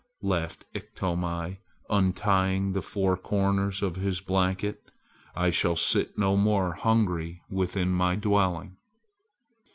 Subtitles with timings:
[0.23, 1.57] laughed Iktomi,
[1.87, 4.81] untying the four corners of his blanket,
[5.35, 8.77] "I shall sit no more hungry within my dwelling."